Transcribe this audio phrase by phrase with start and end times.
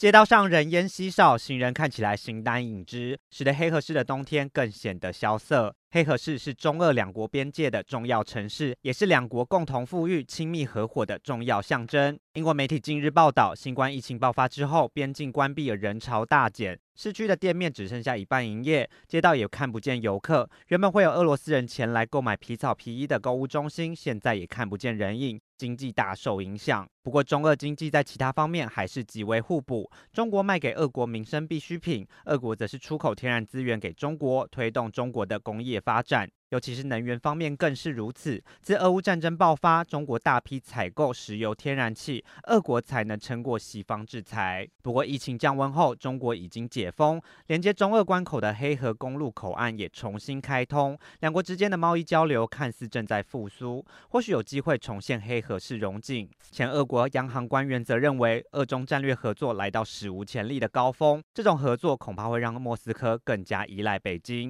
[0.00, 5.74] 街道上人烟稀少，行人看起来形单影只，使得黑河市的冬天更显得萧瑟。
[5.90, 12.18] 黑河市是中俄两国边界的重要城市，也是两国共同富裕、亲密合伙的重要象征。
[12.32, 20.48] 英国媒体近日报道，新冠疫情爆发之后，边境关闭而人潮大减，市区的店面只剩下一半营业，街道也看不见游客。
[20.68, 26.88] 原本会有俄罗斯人前来购买皮草皮衣的购物中心，现在也看不见人影，经济大受影响。
[27.02, 29.90] 不过，中俄经济在其他方面还是极为互补。
[30.10, 38.42] 中国卖给俄国民生必需品，俄国则是出口天然资源给中国，推动中国的工业发展，尤其是能源方面更是如此。
[38.60, 44.68] 自俄乌战争爆发，中国大批采购石油、天然气，俄国才能撑过西方制裁。
[44.82, 56.28] 不过疫情降温后，中国已经解封，连接中俄关口的黑河公路口岸也重新开通，两国之间的贸易交流看似正在复苏，或许有机会重现黑河式荣景。
[56.50, 64.48] 前俄国央行官员则认为，俄中战略合作来到史无前例的高峰，这种合作恐怕会让莫斯科更加依赖北京。